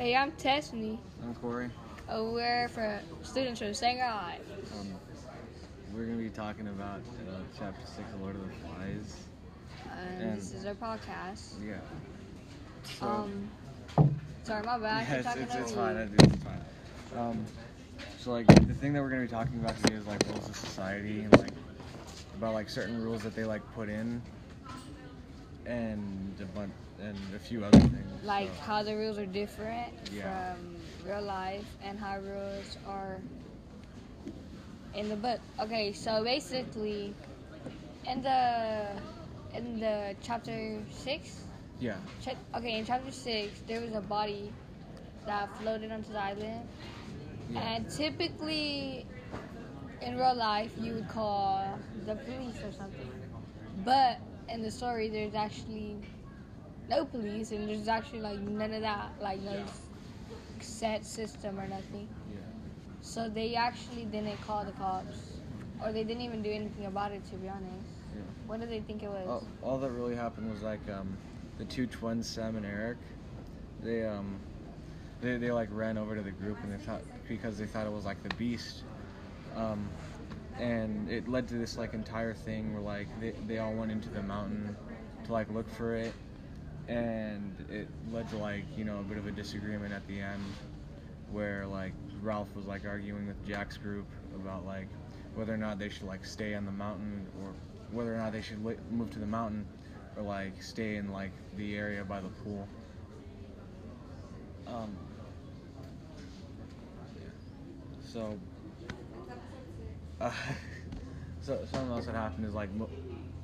Hey, 0.00 0.16
I'm 0.16 0.32
Tessney. 0.32 0.96
I'm 1.22 1.34
Corey. 1.34 1.68
Uh, 2.08 2.24
we're 2.32 2.68
for 2.70 3.02
students 3.22 3.60
from 3.60 3.74
Shanghai. 3.74 4.38
Um, 4.80 4.94
we're 5.92 6.06
gonna 6.06 6.16
be 6.16 6.30
talking 6.30 6.68
about 6.68 7.00
uh, 7.28 7.32
chapter 7.58 7.84
six 7.84 8.10
of 8.14 8.22
Lord 8.22 8.34
of 8.34 8.46
the 8.48 8.54
Flies. 8.66 9.26
And, 9.92 10.22
And- 10.22 10.38
this 10.38 10.54
is 10.54 10.64
our 10.64 10.72
podcast. 10.72 11.62
Yeah. 11.62 11.74
So, 12.98 13.06
Um, 13.06 13.50
sorry, 14.42 14.64
my 14.64 14.78
bad. 14.78 15.06
yeah, 15.06 15.30
I'm 15.32 15.38
it's, 15.42 15.54
it's, 15.54 15.54
it's 15.54 15.72
fine. 15.72 15.96
It's 16.18 16.44
fine. 16.44 17.18
Um, 17.18 17.44
so 18.20 18.30
like 18.32 18.46
the 18.46 18.72
thing 18.72 18.94
that 18.94 19.02
we're 19.02 19.10
gonna 19.10 19.20
be 19.20 19.28
talking 19.28 19.60
about 19.60 19.76
today 19.82 19.96
is 19.96 20.06
like 20.06 20.26
rules 20.30 20.48
of 20.48 20.56
society 20.56 21.24
and 21.24 21.38
like 21.38 21.52
about 22.38 22.54
like 22.54 22.70
certain 22.70 23.04
rules 23.04 23.22
that 23.22 23.36
they 23.36 23.44
like 23.44 23.60
put 23.74 23.90
in 23.90 24.22
and 25.70 26.34
a 26.40 26.44
bunch 26.46 26.72
and 27.00 27.16
a 27.34 27.38
few 27.38 27.64
other 27.64 27.78
things. 27.78 28.24
Like 28.24 28.50
so, 28.56 28.62
how 28.62 28.82
the 28.82 28.94
rules 28.96 29.18
are 29.18 29.26
different 29.26 29.92
Yeah. 30.12 30.54
from 30.54 30.76
real 31.06 31.22
life 31.22 31.64
and 31.82 31.98
how 31.98 32.18
rules 32.18 32.76
are 32.86 33.20
in 34.94 35.08
the 35.08 35.16
book. 35.16 35.40
Okay, 35.60 35.92
so 35.92 36.22
basically, 36.24 37.14
in 38.06 38.22
the 38.22 38.88
in 39.54 39.80
the 39.80 40.14
chapter 40.22 40.82
six, 40.90 41.44
yeah. 41.80 41.96
Check, 42.20 42.36
okay, 42.54 42.78
in 42.78 42.84
chapter 42.84 43.10
six, 43.10 43.60
there 43.66 43.80
was 43.80 43.94
a 43.94 44.00
body 44.02 44.52
that 45.26 45.48
floated 45.58 45.90
onto 45.90 46.12
the 46.12 46.20
island, 46.20 46.68
Yeah. 47.48 47.60
and 47.60 47.90
typically, 47.90 49.06
in 50.02 50.16
real 50.18 50.34
life, 50.34 50.72
you 50.78 50.94
would 50.94 51.08
call 51.08 51.78
the 52.06 52.14
police 52.16 52.58
or 52.62 52.72
something. 52.72 53.08
But 53.84 54.18
in 54.52 54.62
the 54.62 54.70
story, 54.70 55.08
there's 55.08 55.34
actually 55.34 55.96
no 56.88 57.04
police, 57.04 57.52
and 57.52 57.68
there's 57.68 57.88
actually 57.88 58.20
like 58.20 58.38
none 58.40 58.72
of 58.72 58.82
that, 58.82 59.12
like 59.20 59.40
no 59.40 59.62
set 60.60 61.04
system 61.04 61.58
or 61.58 61.66
nothing. 61.68 62.08
yeah. 62.32 62.38
So 63.02 63.28
they 63.28 63.54
actually 63.54 64.04
didn't 64.04 64.40
call 64.42 64.64
the 64.64 64.72
cops, 64.72 65.38
or 65.82 65.92
they 65.92 66.04
didn't 66.04 66.22
even 66.22 66.42
do 66.42 66.50
anything 66.50 66.86
about 66.86 67.12
it. 67.12 67.24
To 67.30 67.36
be 67.36 67.48
honest, 67.48 67.88
Yeah. 68.14 68.22
what 68.46 68.60
did 68.60 68.70
they 68.70 68.80
think 68.80 69.02
it 69.02 69.08
was? 69.08 69.28
all, 69.62 69.70
all 69.72 69.78
that 69.78 69.90
really 69.90 70.14
happened 70.16 70.50
was 70.50 70.62
like 70.62 70.86
um, 70.90 71.16
the 71.58 71.64
two 71.64 71.86
twins, 71.86 72.26
Sam 72.28 72.56
and 72.56 72.66
Eric. 72.66 72.98
They 73.82 74.04
um, 74.06 74.38
they, 75.20 75.36
they 75.36 75.52
like 75.52 75.68
ran 75.72 75.96
over 75.96 76.14
to 76.14 76.22
the 76.22 76.30
group 76.30 76.58
and 76.62 76.72
they 76.72 76.82
thought 76.82 77.02
because 77.28 77.56
they 77.58 77.66
thought 77.66 77.86
it 77.86 77.92
was 77.92 78.04
like 78.04 78.22
the 78.22 78.34
beast, 78.36 78.82
um, 79.56 79.88
and 80.60 81.10
it 81.10 81.28
led 81.28 81.48
to 81.48 81.54
this 81.54 81.78
like 81.78 81.94
entire 81.94 82.34
thing 82.34 82.74
where 82.74 82.82
like 82.82 83.08
they, 83.20 83.32
they 83.48 83.58
all 83.58 83.74
went 83.74 83.92
into 83.92 84.10
the 84.10 84.22
mountain 84.22 84.76
to 85.24 85.32
like 85.32 85.50
look 85.50 85.68
for 85.70 85.96
it, 85.96 86.14
and 86.88 87.54
it 87.70 87.88
led 88.12 88.28
to 88.30 88.38
like 88.38 88.64
you 88.76 88.84
know 88.84 89.00
a 89.00 89.04
bit 89.04 89.18
of 89.18 89.26
a 89.26 89.32
disagreement 89.32 89.92
at 89.92 90.06
the 90.08 90.20
end, 90.20 90.42
where 91.30 91.66
like 91.66 91.94
Ralph 92.22 92.54
was 92.56 92.66
like 92.66 92.84
arguing 92.86 93.26
with 93.26 93.46
Jack's 93.46 93.78
group 93.78 94.06
about 94.34 94.66
like 94.66 94.88
whether 95.34 95.54
or 95.54 95.58
not 95.58 95.78
they 95.78 95.88
should 95.88 96.06
like 96.06 96.24
stay 96.24 96.54
on 96.54 96.66
the 96.66 96.72
mountain 96.72 97.26
or 97.40 97.54
whether 97.92 98.14
or 98.14 98.18
not 98.18 98.32
they 98.32 98.42
should 98.42 98.64
li- 98.64 98.76
move 98.90 99.10
to 99.12 99.20
the 99.20 99.26
mountain 99.26 99.66
or 100.16 100.22
like 100.22 100.62
stay 100.62 100.96
in 100.96 101.12
like 101.12 101.32
the 101.56 101.76
area 101.76 102.04
by 102.04 102.20
the 102.20 102.28
pool. 102.44 102.68
Um. 104.66 104.96
So, 108.12 108.38
uh, 110.20 110.30
so 111.40 111.58
something 111.70 111.90
else 111.90 112.06
that 112.06 112.14
happened 112.14 112.46
is 112.46 112.54
like 112.54 112.70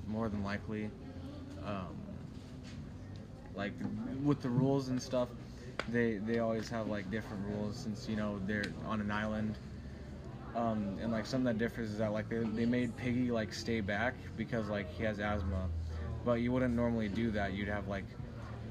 more 0.06 0.28
than 0.28 0.42
likely, 0.44 0.91
um, 1.64 1.96
like 3.55 3.72
with 4.24 4.41
the 4.42 4.48
rules 4.48 4.88
and 4.88 5.00
stuff, 5.02 5.28
they 5.88 6.16
they 6.18 6.38
always 6.38 6.68
have 6.68 6.88
like 6.88 7.10
different 7.10 7.44
rules 7.46 7.77
since 7.77 8.08
you 8.08 8.16
know 8.16 8.41
they're 8.46 8.64
on 8.86 9.00
an 9.00 9.10
island. 9.10 9.56
Um, 10.55 10.96
and 11.00 11.12
like 11.12 11.27
something 11.27 11.44
that 11.44 11.58
differs 11.58 11.91
is 11.91 11.98
that 11.98 12.12
like 12.12 12.28
they, 12.28 12.38
they 12.38 12.64
made 12.64 12.96
Piggy 12.96 13.30
like 13.30 13.52
stay 13.52 13.80
back 13.80 14.14
because 14.36 14.68
like 14.68 14.90
he 14.90 15.05
has 15.05 15.20
asthma, 15.20 15.68
but 16.24 16.40
you 16.40 16.51
wouldn't 16.52 16.74
normally 16.74 17.08
do 17.08 17.30
that. 17.33 17.52
You'd 17.52 17.68
have 17.68 17.89
like 17.89 18.06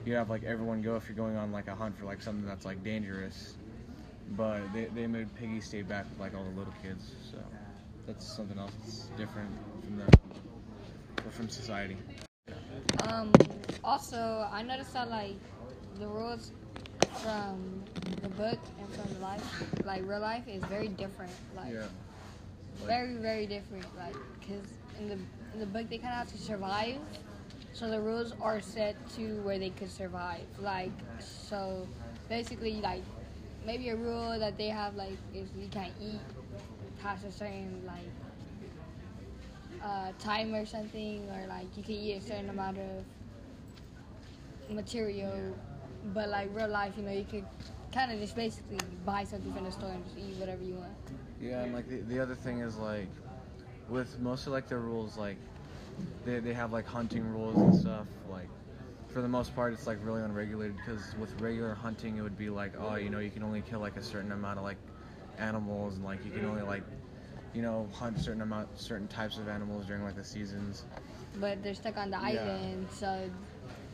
you'd 0.06 0.16
have 0.16 0.30
like 0.30 0.44
everyone 0.44 0.81
go 0.81 0.96
if 0.96 1.07
you're 1.07 1.16
going 1.16 1.38
on 1.38 1.51
like 1.51 1.68
a 1.68 1.75
hunt 1.75 1.97
for 1.97 2.06
like 2.06 2.22
something 2.22 2.46
that's 2.46 2.66
like 2.66 2.84
dangerous. 2.84 3.56
But 4.30 4.74
they, 4.74 4.85
they 4.85 5.07
made 5.07 5.34
Piggy 5.35 5.62
stay 5.62 5.84
back 5.84 6.09
with 6.09 6.19
like 6.19 6.35
all 6.35 6.44
the 6.44 6.57
little 6.57 6.74
kids, 6.81 7.12
so 7.31 7.38
that's 8.06 8.26
something 8.26 8.58
else 8.58 8.72
that's 8.84 9.06
different 9.18 9.50
from 9.84 9.98
the 9.98 10.04
or 11.26 11.32
from 11.32 11.50
society. 11.50 11.98
Um, 13.08 13.32
also, 13.84 14.48
I 14.52 14.62
noticed 14.62 14.94
that 14.94 15.10
like 15.10 15.36
the 16.00 16.08
rules 16.08 16.52
from 17.24 17.84
the 18.22 18.30
book 18.30 18.60
and 18.80 18.90
from 18.94 19.14
the 19.14 19.20
life, 19.20 19.86
like 19.86 20.08
real 20.08 20.20
life, 20.20 20.48
is 20.48 20.64
very 20.66 20.88
different. 20.88 21.32
Like 21.56 21.74
Yeah. 21.74 21.80
Like- 22.80 22.88
very, 22.88 23.16
very 23.16 23.48
different. 23.48 23.86
Like, 23.98 24.16
cause 24.48 24.68
in 25.00 25.08
the 25.08 25.18
in 25.54 25.60
the 25.60 25.66
book 25.66 25.90
they 25.90 25.98
kind 25.98 26.12
of 26.14 26.20
have 26.20 26.32
to 26.32 26.38
survive, 26.38 26.98
so 27.74 27.90
the 27.90 28.00
rules 28.00 28.34
are 28.42 28.60
set 28.62 28.96
to 29.16 29.42
where 29.42 29.58
they 29.58 29.70
could 29.70 29.90
survive. 29.90 30.46
Like, 30.60 30.92
so 31.20 31.88
basically, 32.30 32.82
like 32.82 33.02
maybe 33.66 33.90
a 33.90 33.96
rule 33.96 34.38
that 34.38 34.58
they 34.58 34.68
have 34.68 34.96
like 34.96 35.18
is 35.34 35.48
you 35.58 35.68
can't 35.70 35.94
eat 36.02 36.20
past 37.06 37.24
a 37.24 37.32
certain 37.32 37.84
like 37.86 38.12
uh, 39.84 40.12
time 40.20 40.54
or 40.56 40.66
something, 40.66 41.30
or 41.30 41.46
like 41.48 41.68
you 41.78 41.84
can 41.84 41.94
eat 41.94 42.16
a 42.16 42.22
certain 42.22 42.50
amount 42.50 42.78
of 42.80 43.06
material. 44.70 45.56
But 46.14 46.30
like 46.30 46.50
real 46.54 46.68
life, 46.68 46.94
you 46.98 47.04
know, 47.04 47.12
you 47.12 47.26
could 47.26 47.46
kind 47.92 48.12
of 48.12 48.20
just 48.20 48.36
basically 48.36 48.80
buy 49.06 49.24
something 49.24 49.54
from 49.54 49.66
the 49.66 49.72
store 49.72 49.90
and 49.90 50.04
just 50.04 50.18
eat 50.18 50.36
whatever 50.38 50.64
you 50.64 50.76
want. 50.76 50.94
Yeah, 51.40 51.64
and 51.64 51.74
like 51.74 51.88
the, 51.88 51.98
the 52.02 52.20
other 52.20 52.36
thing 52.36 52.60
is 52.60 52.78
like 52.78 53.08
with 53.88 54.20
most 54.20 54.48
of 54.48 54.54
like 54.54 54.68
the 54.68 54.78
rules 54.78 55.16
like 55.16 55.38
they, 56.26 56.40
they 56.40 56.54
have 56.54 56.72
like 56.72 56.88
hunting 56.88 57.24
rules 57.24 57.56
and 57.62 57.76
stuff 57.76 58.08
like 58.32 58.50
for 59.10 59.22
the 59.22 59.28
most 59.28 59.54
part 59.54 59.72
it's 59.72 59.86
like 59.86 60.00
really 60.04 60.24
unregulated 60.24 60.76
because 60.78 61.16
with 61.20 61.40
regular 61.40 61.76
hunting 61.76 62.18
it 62.18 62.22
would 62.22 62.38
be 62.38 62.50
like 62.50 62.74
oh 62.80 62.96
you 62.96 63.12
know 63.12 63.20
you 63.20 63.30
can 63.30 63.44
only 63.44 63.62
kill 63.62 63.80
like 63.80 63.96
a 63.96 64.02
certain 64.02 64.32
amount 64.32 64.58
of 64.58 64.64
like 64.64 64.78
animals 65.40 65.96
and 65.96 66.03
like 66.06 66.23
you 66.25 66.31
can 66.31 66.46
only 66.46 66.62
like 66.62 66.84
you 67.53 67.62
know 67.62 67.88
hunt 67.94 68.19
certain 68.19 68.41
amount 68.41 68.68
certain 68.79 69.07
types 69.07 69.38
of 69.38 69.47
animals 69.47 69.85
during 69.85 70.03
like 70.03 70.16
the 70.16 70.23
seasons 70.23 70.84
But 71.40 71.62
they're 71.63 71.73
stuck 71.75 71.97
on 71.97 72.09
the 72.12 72.18
Yeah. 72.18 72.28
island, 72.41 72.88
so 72.91 73.29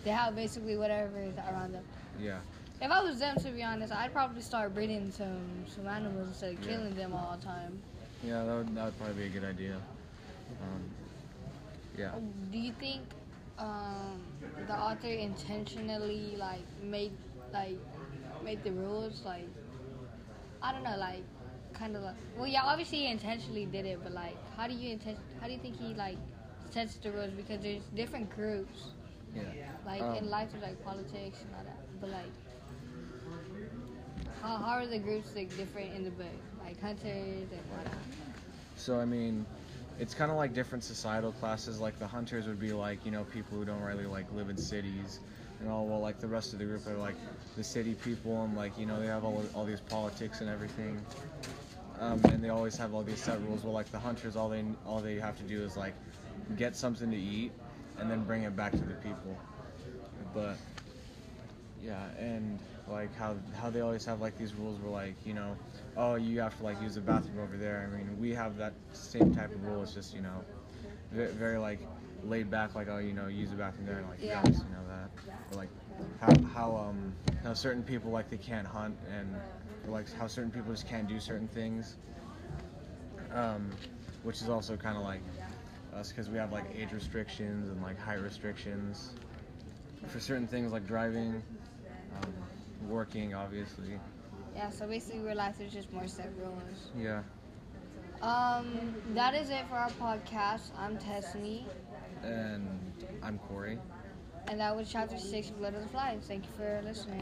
they 0.03 0.11
have 0.11 0.35
basically 0.35 0.77
whatever 0.77 1.19
is 1.19 1.35
around 1.37 1.73
them. 1.73 1.85
yeah 2.19 2.39
If 2.81 2.91
I 2.91 3.01
was 3.03 3.19
them, 3.19 3.35
to 3.37 3.49
be 3.51 3.61
honest, 3.63 3.93
I'd 3.93 4.11
probably 4.13 4.41
start 4.41 4.73
breeding 4.73 5.11
some 5.11 5.65
some 5.67 5.87
animals 5.87 6.27
instead 6.29 6.53
of 6.53 6.61
Yeah. 6.61 6.67
killing 6.69 6.95
them 6.95 7.13
all 7.13 7.37
the 7.37 7.43
time. 7.43 7.81
yeah 8.23 8.43
that 8.45 8.55
would, 8.57 8.75
that 8.75 8.85
would 8.85 8.97
probably 8.97 9.15
be 9.23 9.25
a 9.25 9.39
good 9.39 9.47
idea 9.55 9.77
um, 10.61 10.81
yeah 11.97 12.11
Do 12.51 12.57
you 12.57 12.73
think 12.73 13.01
um, 13.57 14.21
the 14.67 14.73
author 14.73 15.07
intentionally 15.07 16.35
like 16.37 16.65
made 16.83 17.13
like 17.53 17.77
made 18.43 18.63
the 18.63 18.71
rules 18.71 19.21
like 19.25 19.47
I 20.61 20.71
don't 20.71 20.83
know 20.83 20.97
like 20.97 21.23
kind 21.73 21.95
of 21.95 22.03
like 22.03 22.15
well 22.37 22.47
yeah 22.47 22.61
obviously 22.63 22.99
he 22.99 23.07
intentionally 23.07 23.65
did 23.65 23.85
it 23.85 23.99
but 24.03 24.11
like 24.13 24.35
how 24.57 24.67
do 24.67 24.73
you 24.73 24.95
inten- 24.95 25.17
how 25.39 25.47
do 25.47 25.53
you 25.53 25.59
think 25.59 25.77
he 25.77 25.93
like 25.95 26.17
sets 26.69 26.95
the 26.95 27.11
rules? 27.11 27.31
Because 27.31 27.61
there's 27.61 27.83
different 27.95 28.29
groups 28.35 28.89
yeah. 29.35 29.41
like 29.85 30.01
Um, 30.01 30.15
in 30.15 30.29
life 30.29 30.49
there's 30.51 30.63
like 30.63 30.83
politics 30.83 31.37
and 31.43 31.55
all 31.55 31.63
that 31.63 31.79
but 31.99 32.09
like 32.09 32.31
how, 34.41 34.57
how 34.57 34.71
are 34.77 34.87
the 34.87 34.97
groups 34.97 35.35
like 35.35 35.55
different 35.55 35.93
in 35.95 36.03
the 36.03 36.09
book? 36.11 36.25
Like 36.65 36.79
hunters 36.81 37.47
and 37.51 37.61
whatnot 37.69 37.93
So 38.75 38.99
I 38.99 39.05
mean, 39.05 39.45
it's 39.99 40.13
kind 40.13 40.31
of 40.31 40.37
like 40.37 40.53
different 40.53 40.83
societal 40.83 41.31
classes. 41.33 41.79
Like 41.79 41.99
the 41.99 42.07
hunters 42.07 42.47
would 42.47 42.59
be 42.59 42.71
like 42.73 43.05
you 43.05 43.11
know 43.11 43.23
people 43.25 43.57
who 43.57 43.65
don't 43.65 43.81
really 43.81 44.05
like 44.05 44.25
live 44.33 44.49
in 44.49 44.57
cities, 44.57 45.19
and 45.61 45.69
all. 45.69 45.85
Well, 45.87 46.01
like 46.01 46.19
the 46.19 46.27
rest 46.27 46.53
of 46.53 46.59
the 46.59 46.65
group 46.65 46.85
are 46.87 46.97
like 46.97 47.15
the 47.55 47.63
city 47.63 47.95
people, 47.95 48.43
and 48.43 48.55
like 48.55 48.77
you 48.77 48.85
know 48.85 48.99
they 48.99 49.07
have 49.07 49.23
all 49.23 49.43
all 49.55 49.65
these 49.65 49.81
politics 49.81 50.41
and 50.41 50.49
everything. 50.49 50.99
Um, 51.99 52.21
and 52.31 52.43
they 52.43 52.49
always 52.49 52.77
have 52.77 52.93
all 52.93 53.03
these 53.03 53.21
set 53.21 53.39
rules. 53.41 53.63
Well, 53.63 53.73
like 53.73 53.91
the 53.91 53.99
hunters, 53.99 54.35
all 54.35 54.49
they 54.49 54.63
all 54.85 54.99
they 54.99 55.15
have 55.15 55.37
to 55.37 55.43
do 55.43 55.63
is 55.63 55.77
like 55.77 55.93
get 56.57 56.75
something 56.75 57.11
to 57.11 57.17
eat, 57.17 57.51
and 57.99 58.09
then 58.09 58.23
bring 58.23 58.43
it 58.43 58.55
back 58.55 58.71
to 58.73 58.79
the 58.85 58.95
people. 58.95 59.37
But 60.33 60.57
yeah, 61.83 62.05
and 62.17 62.59
like 62.87 63.15
how 63.15 63.35
how 63.55 63.69
they 63.69 63.81
always 63.81 64.05
have 64.05 64.21
like 64.21 64.37
these 64.37 64.53
rules 64.53 64.79
where 64.79 64.91
like 64.91 65.15
you 65.25 65.33
know, 65.33 65.55
oh 65.97 66.15
you 66.15 66.39
have 66.41 66.57
to 66.57 66.63
like 66.63 66.81
use 66.81 66.95
the 66.95 67.01
bathroom 67.01 67.39
over 67.39 67.57
there. 67.57 67.87
I 67.91 67.95
mean 67.97 68.19
we 68.19 68.31
have 68.33 68.57
that 68.57 68.73
same 68.93 69.33
type 69.33 69.53
of 69.53 69.63
rule. 69.65 69.81
It's 69.83 69.93
just 69.93 70.13
you 70.13 70.21
know, 70.21 70.43
very, 71.11 71.31
very 71.31 71.57
like 71.57 71.79
laid 72.23 72.49
back. 72.49 72.75
Like 72.75 72.87
oh 72.89 72.97
you 72.97 73.13
know 73.13 73.27
use 73.27 73.49
the 73.49 73.55
bathroom 73.55 73.85
there. 73.85 73.97
And, 73.97 74.09
like 74.09 74.19
Yeah. 74.21 74.41
yes, 74.45 74.57
you 74.57 74.75
know 74.75 74.87
that. 74.87 75.09
Or, 75.51 75.57
like 75.57 75.69
how 76.19 76.47
how 76.53 76.75
um 76.75 77.13
how 77.43 77.53
certain 77.53 77.83
people 77.83 78.11
like 78.11 78.29
they 78.29 78.37
can't 78.37 78.67
hunt 78.67 78.97
and 79.17 79.35
like 79.87 80.11
how 80.13 80.27
certain 80.27 80.51
people 80.51 80.71
just 80.71 80.87
can't 80.87 81.07
do 81.07 81.19
certain 81.19 81.47
things. 81.47 81.95
Um, 83.33 83.69
which 84.23 84.41
is 84.41 84.49
also 84.49 84.75
kind 84.75 84.97
of 84.97 85.03
like 85.03 85.21
us 85.95 86.09
because 86.09 86.29
we 86.29 86.37
have 86.37 86.51
like 86.51 86.65
age 86.75 86.91
restrictions 86.91 87.69
and 87.69 87.81
like 87.81 87.99
height 87.99 88.21
restrictions 88.21 89.11
for 90.07 90.19
certain 90.19 90.47
things 90.47 90.71
like 90.71 90.85
driving, 90.85 91.41
um, 92.21 92.33
working, 92.89 93.33
obviously. 93.33 93.99
Yeah, 94.55 94.69
so 94.69 94.85
basically 94.87 95.21
real 95.21 95.37
life 95.37 95.55
there's 95.57 95.71
just 95.73 95.91
more 95.93 96.07
set 96.07 96.29
rules. 96.39 96.89
Yeah. 96.97 97.21
Um, 98.21 98.93
that 99.15 99.33
is 99.33 99.49
it 99.49 99.67
for 99.67 99.75
our 99.75 99.89
podcast. 99.91 100.69
I'm 100.77 100.97
Tessany, 100.97 101.63
And 102.23 102.67
I'm 103.23 103.39
Corey. 103.39 103.79
and 104.47 104.59
that 104.59 104.75
was 104.75 104.89
chapter 104.91 105.17
six 105.17 105.49
of 105.49 105.57
Blood 105.57 105.73
of 105.73 105.81
the 105.81 105.87
Flies. 105.89 106.21
Thank 106.27 106.45
you 106.45 106.51
for 106.55 106.81
listening. 106.85 107.21